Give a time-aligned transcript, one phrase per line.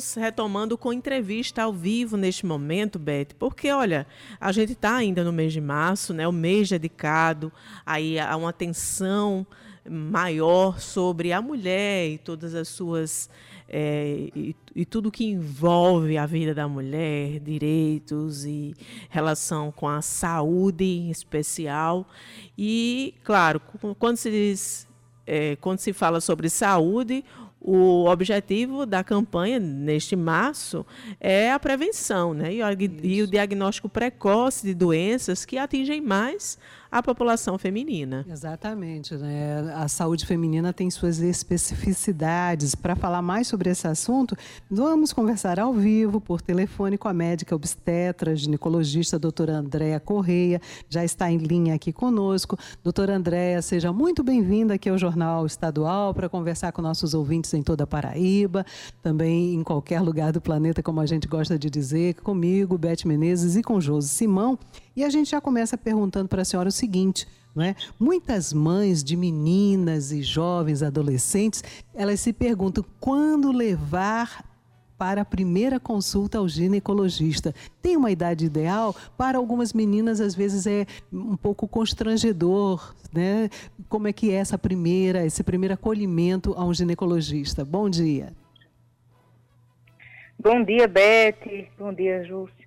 [0.00, 4.06] estamos retomando com entrevista ao vivo neste momento, Beth, porque olha,
[4.40, 6.26] a gente está ainda no mês de março, né?
[6.26, 7.52] O mês dedicado
[7.84, 9.46] aí a uma atenção
[9.88, 13.28] maior sobre a mulher e todas as suas
[13.68, 18.74] é, e, e, tudo que envolve a vida da mulher, direitos e
[19.08, 22.04] relação com a saúde em especial.
[22.58, 23.60] E, claro,
[23.96, 24.88] quando se diz,
[25.24, 27.24] é, quando se fala sobre saúde,
[27.60, 30.84] o objetivo da campanha neste março
[31.20, 32.54] é a prevenção né?
[32.54, 32.66] e, o,
[33.02, 36.58] e o diagnóstico precoce de doenças que atingem mais
[36.90, 38.26] a população feminina.
[38.28, 39.14] Exatamente.
[39.14, 39.72] Né?
[39.76, 42.74] A saúde feminina tem suas especificidades.
[42.74, 44.36] Para falar mais sobre esse assunto,
[44.68, 50.60] vamos conversar ao vivo, por telefone, com a médica obstetra, ginecologista, doutora Andréa Correia.
[50.88, 52.58] Já está em linha aqui conosco.
[52.82, 57.62] Doutora Andréa, seja muito bem-vinda aqui ao Jornal Estadual para conversar com nossos ouvintes em
[57.62, 58.64] toda a Paraíba,
[59.02, 63.56] também em qualquer lugar do planeta, como a gente gosta de dizer, comigo, Beth Menezes
[63.56, 64.58] e com Josi Simão.
[64.96, 67.26] E a gente já começa perguntando para a senhora o seguinte,
[67.58, 67.74] é?
[67.98, 74.49] Muitas mães de meninas e jovens adolescentes, elas se perguntam quando levar
[75.00, 77.54] para a primeira consulta ao ginecologista.
[77.80, 78.94] Tem uma idade ideal?
[79.16, 83.48] Para algumas meninas, às vezes, é um pouco constrangedor, né?
[83.88, 87.64] Como é que é essa primeira, esse primeiro acolhimento a um ginecologista?
[87.64, 88.34] Bom dia.
[90.38, 91.70] Bom dia, Beth.
[91.78, 92.59] Bom dia, Júcia.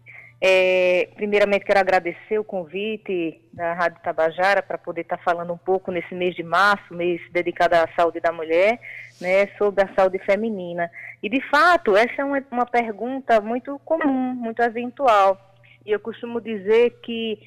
[0.45, 5.57] É, primeiramente, quero agradecer o convite da Rádio Tabajara para poder estar tá falando um
[5.57, 8.77] pouco nesse mês de março, mês dedicado à saúde da mulher,
[9.21, 10.91] né, sobre a saúde feminina.
[11.21, 15.55] E, de fato, essa é uma, uma pergunta muito comum, muito eventual.
[15.85, 17.39] E eu costumo dizer que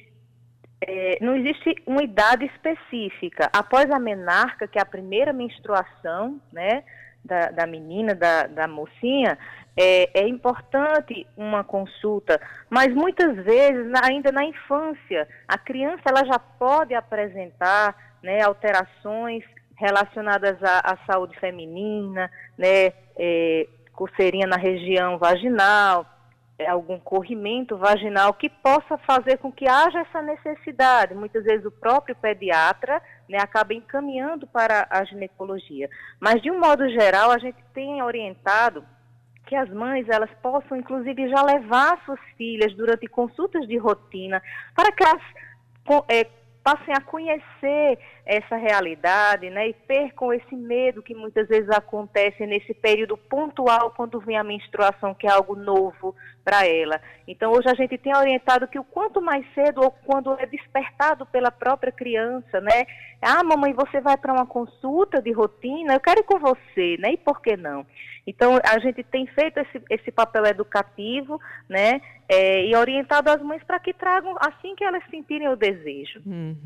[0.81, 3.47] é, não existe uma idade específica.
[3.53, 6.83] Após a menarca, que é a primeira menstruação, né,
[7.23, 9.37] da, da menina, da, da mocinha,
[9.77, 16.39] é, é, importante uma consulta, mas muitas vezes, ainda na infância, a criança ela já
[16.39, 19.43] pode apresentar né, alterações
[19.75, 26.07] relacionadas à, à, saúde feminina, né, é, coceirinha na região vaginal,
[26.57, 31.13] é, algum corrimento vaginal que possa fazer com que haja essa necessidade.
[31.13, 32.99] Muitas vezes o próprio pediatra
[33.29, 35.87] né, acaba encaminhando para a ginecologia.
[36.19, 38.83] Mas, de um modo geral, a gente tem orientado
[39.47, 44.41] que as mães elas possam, inclusive, já levar suas filhas durante consultas de rotina
[44.75, 45.23] para que elas
[46.09, 46.27] é,
[46.67, 52.73] passem a conhecer essa realidade, né, e percam esse medo que muitas vezes acontece nesse
[52.73, 56.13] período pontual quando vem a menstruação, que é algo novo
[56.43, 56.99] para ela.
[57.25, 61.25] Então, hoje a gente tem orientado que o quanto mais cedo ou quando é despertado
[61.27, 62.85] pela própria criança, né,
[63.21, 67.13] ah, mamãe, você vai para uma consulta de rotina, eu quero ir com você, né,
[67.13, 67.85] e por que não?
[68.27, 71.39] Então, a gente tem feito esse, esse papel educativo,
[71.69, 76.21] né, é, e orientado as mães para que tragam assim que elas sentirem o desejo.
[76.25, 76.56] Uhum.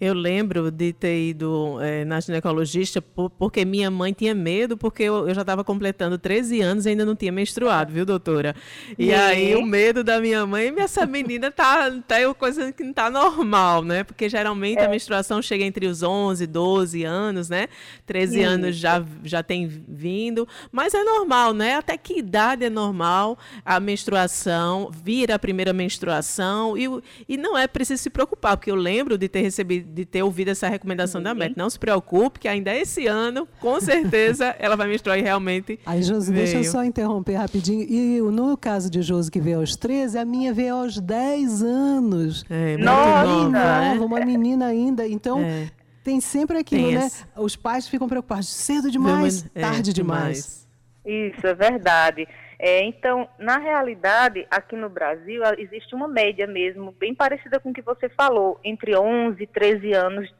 [0.00, 5.02] Eu lembro de ter ido é, na ginecologista por, porque minha mãe tinha medo, porque
[5.02, 8.54] eu, eu já estava completando 13 anos e ainda não tinha menstruado, viu, doutora?
[8.98, 12.82] E, e aí o medo da minha mãe, essa menina tá, tá uma coisa que
[12.82, 14.04] não tá normal, né?
[14.04, 14.84] Porque geralmente é.
[14.84, 17.68] a menstruação chega entre os 11, 12 anos, né?
[18.06, 18.48] 13 Isso.
[18.48, 21.76] anos já, já tem vindo, mas é normal, né?
[21.76, 24.90] Até que idade é normal a menstruação?
[25.02, 26.88] vir a primeira menstruação e,
[27.28, 30.48] e não é preciso se preocupar, porque eu lembro de ter recebido, de ter ouvido
[30.48, 31.24] essa recomendação uhum.
[31.24, 31.52] da Beth.
[31.56, 35.78] Não se preocupe, que ainda esse ano, com certeza, ela vai menstruar e realmente.
[35.86, 36.44] Aí, Josi, veio.
[36.44, 37.82] deixa eu só interromper rapidinho.
[37.82, 42.44] E no caso de Josi, que veio aos 13, a minha veio aos 10 anos.
[42.50, 43.98] É, muito Nossa, nova, né?
[44.00, 45.06] uma menina ainda.
[45.06, 45.70] Então, é.
[46.02, 47.06] tem sempre aquilo, tem né?
[47.06, 47.24] Esse...
[47.36, 48.48] Os pais ficam preocupados.
[48.48, 50.66] Cedo demais, é, tarde demais.
[51.04, 51.32] demais.
[51.34, 52.26] Isso, é verdade.
[52.64, 57.72] É, então, na realidade, aqui no Brasil, existe uma média mesmo, bem parecida com o
[57.72, 60.32] que você falou, entre 11 e 13 anos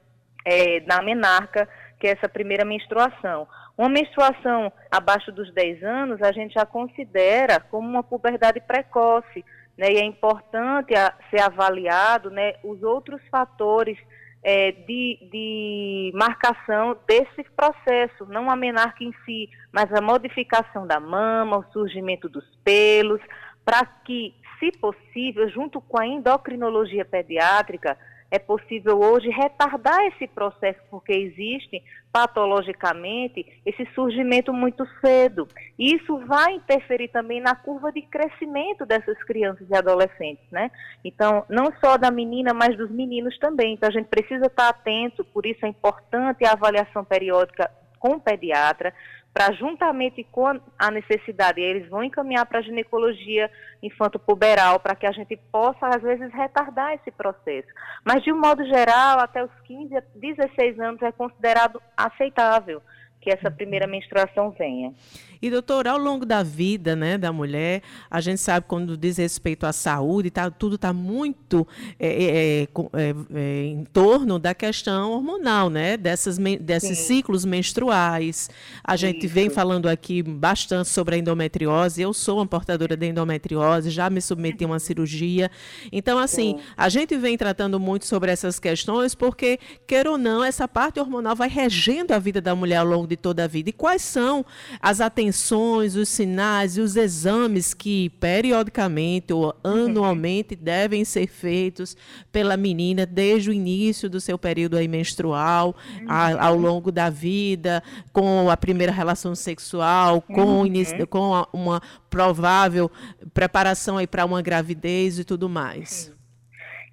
[0.44, 1.68] é, na menarca,
[1.98, 3.48] que é essa primeira menstruação.
[3.76, 9.44] Uma menstruação abaixo dos 10 anos, a gente já considera como uma puberdade precoce,
[9.76, 13.98] né, e é importante a, ser avaliado né, os outros fatores
[14.42, 20.98] é, de, de, marcação desse processo, não a menarca em si, mas a modificação da
[20.98, 23.20] mama, o surgimento dos pelos,
[23.64, 27.96] para que, se possível, junto com a endocrinologia pediátrica,
[28.32, 35.46] é possível hoje retardar esse processo, porque existe patologicamente esse surgimento muito cedo.
[35.78, 40.70] E isso vai interferir também na curva de crescimento dessas crianças e adolescentes, né?
[41.04, 43.74] Então, não só da menina, mas dos meninos também.
[43.74, 48.20] Então, a gente precisa estar atento, por isso é importante a avaliação periódica com o
[48.20, 48.94] pediatra,
[49.32, 50.46] para juntamente com
[50.78, 53.50] a necessidade, eles vão encaminhar para a ginecologia
[53.82, 57.68] infanto-puberal para que a gente possa, às vezes, retardar esse processo.
[58.04, 62.82] Mas, de um modo geral, até os 15 a 16 anos é considerado aceitável
[63.22, 64.92] que essa primeira menstruação venha.
[65.40, 69.66] E, doutor, ao longo da vida né, da mulher, a gente sabe quando diz respeito
[69.66, 71.66] à saúde, tá, tudo está muito
[71.98, 75.96] é é, é, é, é, em torno da questão hormonal, né?
[75.96, 77.16] Dessas, desses Sim.
[77.16, 78.50] ciclos menstruais.
[78.84, 79.34] A gente Isso.
[79.34, 82.00] vem falando aqui bastante sobre a endometriose.
[82.00, 85.50] Eu sou uma portadora de endometriose, já me submeti a uma cirurgia.
[85.90, 86.64] Então, assim, Sim.
[86.76, 89.58] a gente vem tratando muito sobre essas questões porque,
[89.88, 93.16] quer ou não, essa parte hormonal vai regendo a vida da mulher ao longo de
[93.16, 93.70] toda a vida.
[93.70, 94.44] E quais são
[94.80, 101.96] as atenções os sinais e os exames que periodicamente ou anualmente devem ser feitos
[102.30, 105.74] pela menina desde o início do seu período menstrual,
[106.08, 107.82] a, ao longo da vida,
[108.12, 110.66] com a primeira relação sexual, com, uhum.
[110.66, 111.80] início, com uma
[112.10, 112.90] provável
[113.32, 116.12] preparação aí para uma gravidez e tudo mais.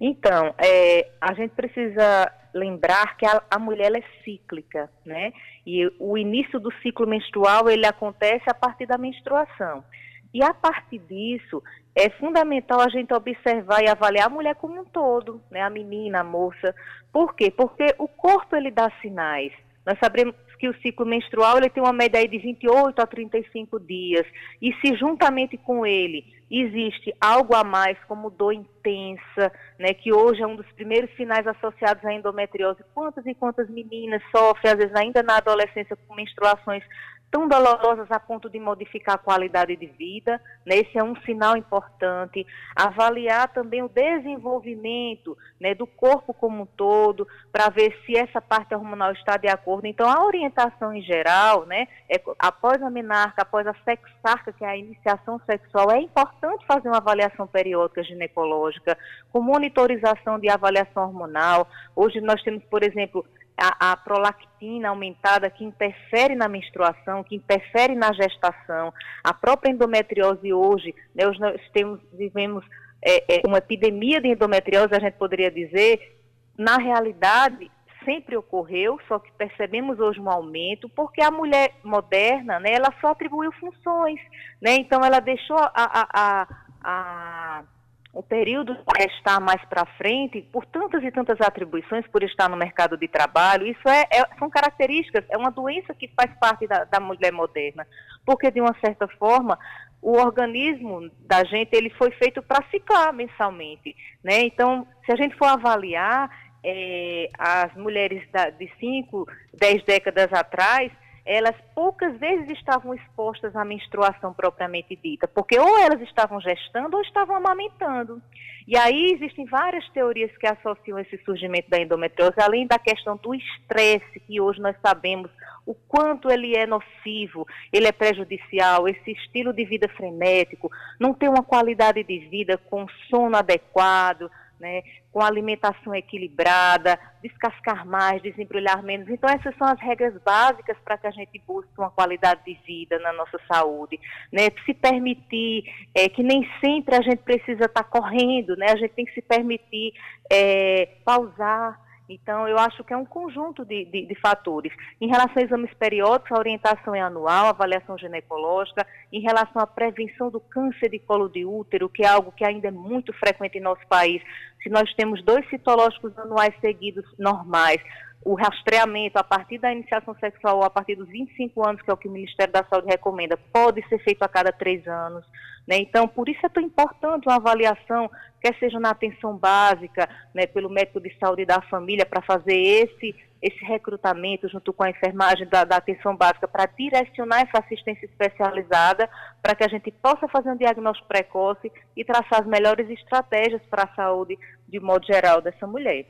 [0.00, 5.32] Então, é, a gente precisa lembrar que a, a mulher é cíclica, né?
[5.66, 9.84] E o início do ciclo menstrual ele acontece a partir da menstruação.
[10.32, 11.62] E a partir disso,
[11.94, 15.60] é fundamental a gente observar e avaliar a mulher como um todo, né?
[15.60, 16.74] A menina, a moça.
[17.12, 17.50] Por quê?
[17.50, 19.52] Porque o corpo ele dá sinais.
[19.84, 24.26] Nós sabemos que o ciclo menstrual ele tem uma média de 28 a 35 dias.
[24.60, 30.42] E se juntamente com ele existe algo a mais, como dor intensa, né, que hoje
[30.42, 32.82] é um dos primeiros sinais associados à endometriose.
[32.92, 36.82] Quantas e quantas meninas sofrem, às vezes ainda na adolescência, com menstruações
[37.30, 40.40] tão dolorosas a ponto de modificar a qualidade de vida.
[40.66, 40.78] Né?
[40.78, 42.46] Esse é um sinal importante.
[42.74, 48.74] Avaliar também o desenvolvimento né, do corpo como um todo, para ver se essa parte
[48.74, 49.86] hormonal está de acordo.
[49.86, 54.68] Então, a orientação em geral, né, é, após a menarca, após a sexarca, que é
[54.68, 58.98] a iniciação sexual, é importante fazer uma avaliação periódica ginecológica,
[59.32, 61.68] com monitorização de avaliação hormonal.
[61.94, 63.24] Hoje nós temos, por exemplo,
[63.60, 68.92] a, a, prolactina aumentada que interfere na menstruação, que interfere na gestação,
[69.22, 72.64] a própria endometriose hoje, né, nós temos, vivemos
[73.02, 76.18] é, é, uma epidemia de endometriose, a gente poderia dizer,
[76.56, 77.70] na realidade
[78.04, 83.08] sempre ocorreu, só que percebemos hoje um aumento, porque a mulher moderna, né, ela só
[83.08, 84.18] atribuiu funções,
[84.60, 86.46] né, então ela deixou a, a, a,
[86.82, 87.64] a
[88.12, 92.96] o período estar mais para frente, por tantas e tantas atribuições, por estar no mercado
[92.96, 96.98] de trabalho, isso é, é são características, é uma doença que faz parte da, da,
[96.98, 97.86] mulher moderna,
[98.26, 99.58] porque de uma certa forma
[100.02, 104.40] o organismo da gente ele foi feito para ciclar mensalmente, né?
[104.40, 106.30] Então, se a gente for avaliar
[106.64, 110.90] é, as mulheres da, de 5, 10 décadas atrás,
[111.30, 117.02] elas poucas vezes estavam expostas à menstruação propriamente dita, porque ou elas estavam gestando ou
[117.02, 118.20] estavam amamentando.
[118.66, 123.32] E aí existem várias teorias que associam esse surgimento da endometriose, além da questão do
[123.32, 125.30] estresse, que hoje nós sabemos
[125.64, 130.68] o quanto ele é nocivo, ele é prejudicial, esse estilo de vida frenético,
[130.98, 134.28] não ter uma qualidade de vida com sono adequado,
[134.60, 139.08] né, com alimentação equilibrada, descascar mais, desembrulhar menos.
[139.08, 142.98] Então, essas são as regras básicas para que a gente busque uma qualidade de vida
[142.98, 143.98] na nossa saúde.
[144.30, 144.48] Né?
[144.64, 145.64] Se permitir,
[145.94, 148.66] é, que nem sempre a gente precisa estar tá correndo, né?
[148.70, 149.94] a gente tem que se permitir
[150.30, 151.80] é, pausar,
[152.12, 154.72] então, eu acho que é um conjunto de, de, de, fatores.
[155.00, 158.84] Em relação a exames periódicos, a orientação é anual, avaliação ginecológica.
[159.12, 162.66] Em relação à prevenção do câncer de colo de útero, que é algo que ainda
[162.66, 164.20] é muito frequente em nosso país,
[164.60, 167.80] se nós temos dois citológicos anuais seguidos normais,
[168.22, 171.94] o rastreamento a partir da iniciação sexual ou a partir dos 25 anos, que é
[171.94, 175.24] o que o Ministério da Saúde recomenda, pode ser feito a cada três anos.
[175.66, 175.78] Né?
[175.78, 178.10] Então, por isso é tão importante uma avaliação,
[178.40, 183.14] quer seja na atenção básica, né, pelo médico de saúde da família, para fazer esse,
[183.40, 189.08] esse recrutamento junto com a enfermagem da, da atenção básica, para direcionar essa assistência especializada,
[189.42, 193.84] para que a gente possa fazer um diagnóstico precoce e traçar as melhores estratégias para
[193.84, 196.04] a saúde de modo geral dessa mulher.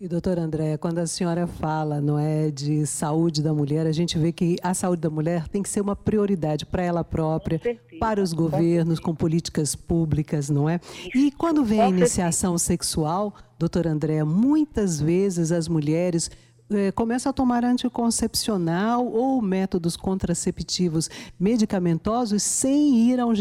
[0.00, 4.16] E doutora André, quando a senhora fala, não é, de saúde da mulher, a gente
[4.16, 7.60] vê que a saúde da mulher tem que ser uma prioridade para ela própria,
[7.98, 10.80] para os governos, com políticas públicas, não é?
[11.12, 16.30] E quando vem a iniciação sexual, doutora André, muitas vezes as mulheres
[16.70, 21.08] é, começa a tomar anticoncepcional ou métodos contraceptivos
[21.38, 23.32] medicamentosos sem ir ao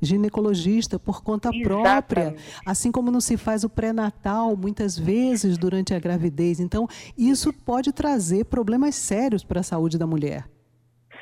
[0.00, 1.64] ginecologista por conta Exatamente.
[1.64, 6.60] própria, assim como não se faz o pré-natal muitas vezes durante a gravidez.
[6.60, 10.55] Então, isso pode trazer problemas sérios para a saúde da mulher.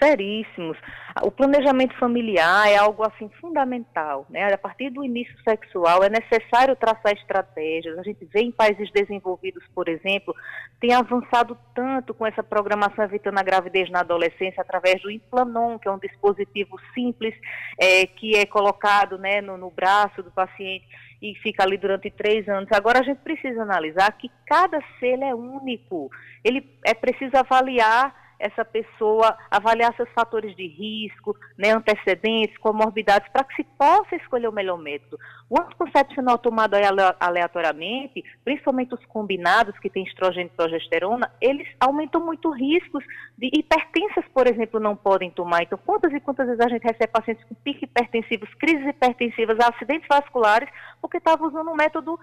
[0.02, 0.76] Seríssimos.
[1.22, 4.52] O planejamento familiar é algo assim fundamental, né?
[4.52, 7.98] A partir do início sexual é necessário traçar estratégias.
[7.98, 10.34] A gente vê em países desenvolvidos, por exemplo,
[10.80, 15.88] tem avançado tanto com essa programação evitando a gravidez na adolescência através do Implanon, que
[15.88, 17.34] é um dispositivo simples
[17.80, 20.86] é, que é colocado né, no, no braço do paciente
[21.22, 22.68] e fica ali durante três anos.
[22.72, 26.10] Agora a gente precisa analisar que cada ser é único.
[26.44, 33.42] Ele é preciso avaliar essa pessoa avaliar seus fatores de risco, né, antecedentes, comorbidades, para
[33.42, 35.18] que se possa escolher o melhor método.
[35.48, 36.74] O anticoncepcional tomado
[37.18, 43.02] aleatoriamente, principalmente os combinados que têm estrogênio e progesterona, eles aumentam muito riscos
[43.38, 45.62] de hipertensas, por exemplo, não podem tomar.
[45.62, 50.06] Então, quantas e quantas vezes a gente recebe pacientes com pico hipertensivos, crises hipertensivas, acidentes
[50.06, 50.68] vasculares,
[51.00, 52.20] porque estava usando um método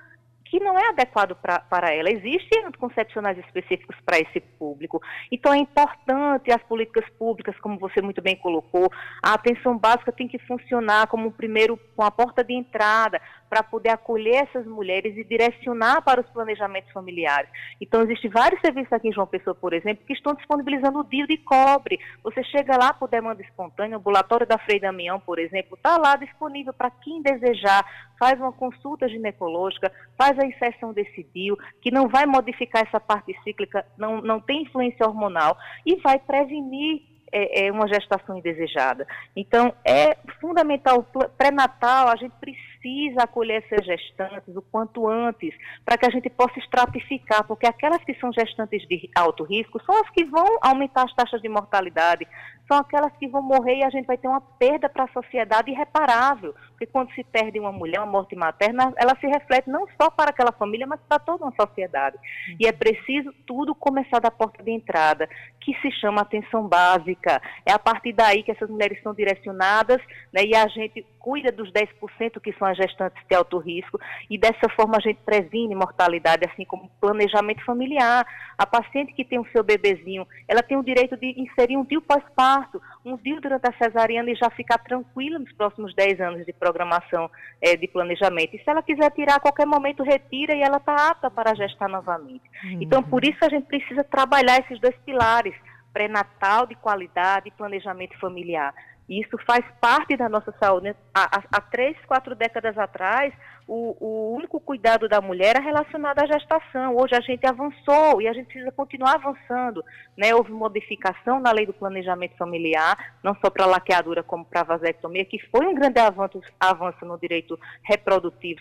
[0.51, 2.11] que não é adequado pra, para ela.
[2.11, 5.01] Existem anticoncepcionais específicos para esse público.
[5.31, 8.91] Então é importante as políticas públicas, como você muito bem colocou,
[9.23, 13.63] a atenção básica tem que funcionar como um primeiro, com a porta de entrada, para
[13.63, 17.49] poder acolher essas mulheres e direcionar para os planejamentos familiares.
[17.81, 21.27] Então, existem vários serviços aqui em João Pessoa, por exemplo, que estão disponibilizando o DIU
[21.27, 21.99] de cobre.
[22.23, 26.15] Você chega lá por demanda espontânea, o ambulatório da Frei Damião, por exemplo, está lá
[26.15, 27.85] disponível para quem desejar,
[28.17, 33.35] faz uma consulta ginecológica, faz a inserção desse DIU, que não vai modificar essa parte
[33.43, 39.07] cíclica, não, não tem influência hormonal, e vai prevenir é, é uma gestação indesejada.
[39.35, 41.05] Então, é fundamental,
[41.37, 45.53] pré-natal, a gente precisa acolher essas gestantes o quanto antes,
[45.85, 49.95] para que a gente possa estratificar, porque aquelas que são gestantes de alto risco são
[50.01, 52.27] as que vão aumentar as taxas de mortalidade,
[52.71, 55.69] são aquelas que vão morrer e a gente vai ter uma perda para a sociedade
[55.69, 56.55] irreparável.
[56.69, 60.29] Porque quando se perde uma mulher, uma morte materna, ela se reflete não só para
[60.29, 62.17] aquela família, mas para toda uma sociedade.
[62.57, 65.27] E é preciso tudo começar da porta de entrada,
[65.59, 67.41] que se chama atenção básica.
[67.65, 70.01] É a partir daí que essas mulheres são direcionadas
[70.31, 73.99] né, e a gente cuida dos 10% que são as gestantes de alto risco
[74.29, 78.25] e dessa forma a gente previne mortalidade, assim como planejamento familiar.
[78.57, 82.01] A paciente que tem o seu bebezinho, ela tem o direito de inserir um DIU
[82.01, 86.53] pós-parto, um DIU durante a cesariana e já ficar tranquila nos próximos 10 anos de
[86.53, 87.29] programação
[87.61, 88.55] é, de planejamento.
[88.55, 91.87] E se ela quiser tirar a qualquer momento, retira e ela está apta para gestar
[91.87, 92.43] novamente.
[92.63, 92.81] Uhum.
[92.81, 95.55] Então, por isso a gente precisa trabalhar esses dois pilares,
[95.93, 98.73] pré-natal de qualidade e planejamento familiar.
[99.11, 100.95] Isso faz parte da nossa saúde.
[101.13, 103.33] Há, há três, quatro décadas atrás,
[103.67, 106.95] o, o, único cuidado da mulher era relacionado à gestação.
[106.95, 109.83] Hoje a gente avançou e a gente precisa continuar avançando.
[110.17, 110.33] Né?
[110.33, 115.39] Houve modificação na lei do planejamento familiar, não só para laqueadura como para vasectomia, que
[115.49, 118.59] foi um grande avanço, avanço no direito reprodutivo,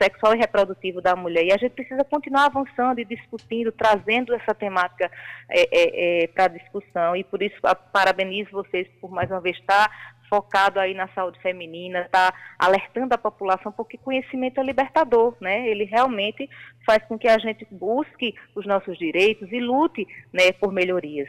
[0.00, 1.44] sexual e reprodutivo da mulher.
[1.44, 5.10] E a gente precisa continuar avançando e discutindo, trazendo essa temática
[5.48, 7.14] é, é, é, para discussão.
[7.14, 7.56] E por isso
[7.92, 13.18] parabenizo vocês por mais uma vez estar focado aí na saúde feminina, está alertando a
[13.18, 15.68] população, porque conhecimento é libertador, né?
[15.68, 16.48] Ele realmente
[16.86, 21.28] faz com que a gente busque os nossos direitos e lute né, por melhorias.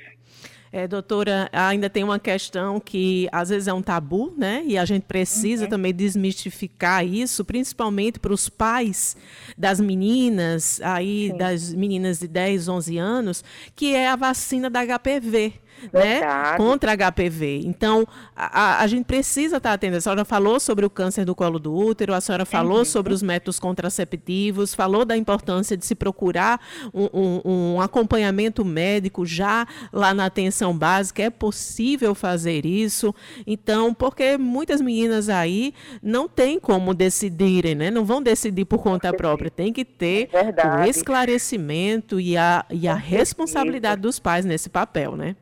[0.72, 4.62] É, doutora, ainda tem uma questão que às vezes é um tabu, né?
[4.66, 5.70] E a gente precisa uhum.
[5.70, 9.18] também desmistificar isso, principalmente para os pais
[9.58, 11.38] das meninas, aí Sim.
[11.38, 13.44] das meninas de 10, 11 anos,
[13.76, 15.54] que é a vacina da HPV
[15.92, 16.22] né,
[16.58, 17.62] contra HPV.
[17.66, 19.98] Então, a, a, gente precisa estar atenta.
[19.98, 22.86] A senhora falou sobre o câncer do colo do útero, a senhora falou uhum.
[22.86, 26.60] sobre os métodos contraceptivos, falou da importância de se procurar
[26.94, 27.42] um, um,
[27.76, 31.24] um acompanhamento médico já lá na atenção básica.
[31.24, 33.14] É possível fazer isso.
[33.46, 37.92] Então, porque muitas meninas aí não têm como decidirem, né?
[37.92, 39.50] Não vão decidir por conta própria.
[39.50, 45.16] Tem que ter é o esclarecimento e a, e a responsabilidade dos pais nesse papel,
[45.16, 45.36] né?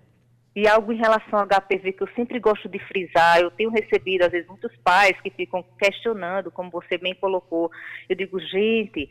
[0.57, 4.23] E algo em relação ao HPV que eu sempre gosto de frisar, eu tenho recebido,
[4.23, 7.69] às vezes, muitos pais que ficam questionando, como você bem colocou.
[8.09, 9.07] Eu digo, gente,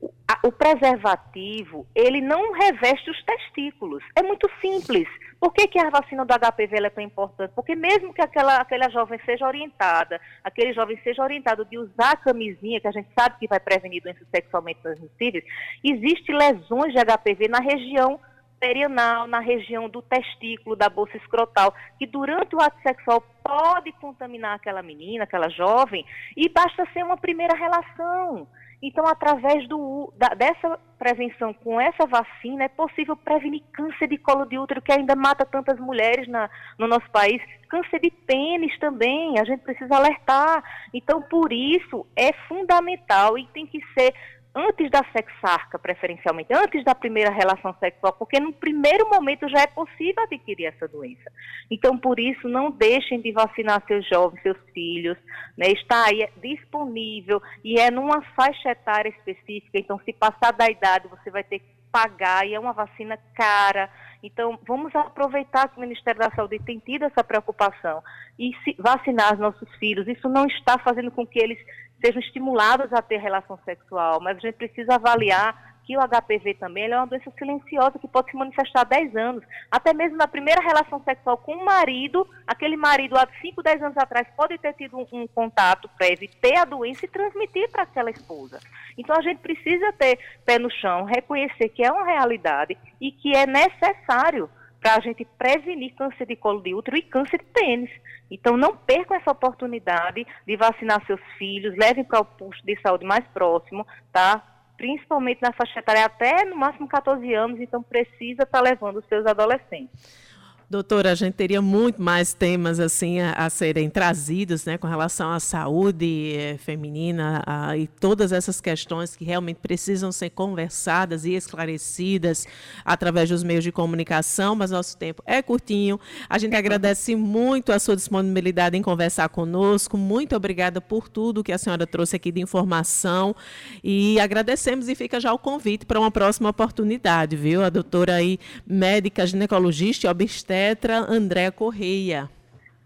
[0.00, 4.02] o, a, o preservativo, ele não reveste os testículos.
[4.16, 5.06] É muito simples.
[5.38, 7.52] Por que, que a vacina do HPV é tão importante?
[7.54, 12.16] Porque mesmo que aquela, aquela jovem seja orientada, aquele jovem seja orientado de usar a
[12.16, 15.44] camisinha, que a gente sabe que vai prevenir doenças sexualmente transmissíveis,
[15.84, 18.18] existem lesões de HPV na região
[18.58, 24.56] perianal, na região do testículo, da bolsa escrotal, que durante o ato sexual pode contaminar
[24.56, 26.04] aquela menina, aquela jovem,
[26.36, 28.46] e basta ser uma primeira relação.
[28.80, 34.44] Então, através do, da, dessa prevenção com essa vacina, é possível prevenir câncer de colo
[34.44, 36.48] de útero, que ainda mata tantas mulheres na,
[36.78, 40.62] no nosso país, câncer de pênis também, a gente precisa alertar.
[40.94, 44.14] Então, por isso, é fundamental e tem que ser
[44.58, 49.66] antes da sexarca, preferencialmente, antes da primeira relação sexual, porque no primeiro momento já é
[49.68, 51.30] possível adquirir essa doença.
[51.70, 55.16] Então, por isso, não deixem de vacinar seus jovens, seus filhos,
[55.56, 55.68] né?
[55.68, 61.30] está aí disponível e é numa faixa etária específica, então se passar da idade você
[61.30, 63.88] vai ter que pagar e é uma vacina cara.
[64.22, 68.02] Então, vamos aproveitar que o Ministério da Saúde tem tido essa preocupação
[68.38, 70.08] e vacinar os nossos filhos.
[70.08, 71.58] Isso não está fazendo com que eles
[72.04, 76.84] sejam estimulados a ter relação sexual, mas a gente precisa avaliar que o HPV também
[76.84, 79.42] é uma doença silenciosa que pode se manifestar há 10 anos.
[79.70, 83.96] Até mesmo na primeira relação sexual com o marido, aquele marido há 5, 10 anos
[83.96, 88.10] atrás pode ter tido um, um contato prévio, ter a doença e transmitir para aquela
[88.10, 88.60] esposa.
[88.98, 93.34] Então a gente precisa ter pé no chão, reconhecer que é uma realidade e que
[93.34, 94.50] é necessário
[94.82, 97.90] para a gente prevenir câncer de colo de útero e câncer de pênis.
[98.30, 103.04] Então, não percam essa oportunidade de vacinar seus filhos, levem para o posto de saúde
[103.04, 104.44] mais próximo, tá?
[104.78, 109.06] Principalmente na faixa etária até no máximo 14 anos, então precisa estar tá levando os
[109.06, 110.37] seus adolescentes.
[110.70, 115.32] Doutora, a gente teria muito mais temas assim a, a serem trazidos, né, com relação
[115.32, 121.32] à saúde eh, feminina a, e todas essas questões que realmente precisam ser conversadas e
[121.32, 122.46] esclarecidas
[122.84, 125.98] através dos meios de comunicação, mas nosso tempo é curtinho.
[126.28, 129.96] A gente agradece muito a sua disponibilidade em conversar conosco.
[129.96, 133.34] Muito obrigada por tudo que a senhora trouxe aqui de informação
[133.82, 137.64] e agradecemos e fica já o convite para uma próxima oportunidade, viu?
[137.64, 142.28] A doutora aí, médica ginecologista e obstétrica obstetra André Correia.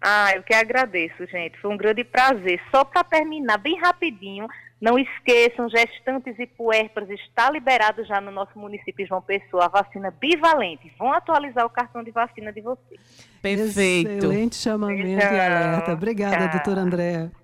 [0.01, 1.59] Ah, eu que agradeço, gente.
[1.61, 2.61] Foi um grande prazer.
[2.71, 4.49] Só para terminar, bem rapidinho,
[4.81, 9.69] não esqueçam, gestantes e puérperas está liberado já no nosso município de João Pessoa a
[9.69, 10.93] vacina bivalente.
[10.99, 13.01] Vão atualizar o cartão de vacina de vocês.
[13.41, 14.11] Perfeito.
[14.11, 15.35] Excelente chamamento Tchau.
[15.35, 15.93] e alerta.
[15.93, 16.51] Obrigada, Tchau.
[16.51, 17.42] doutora Andréa.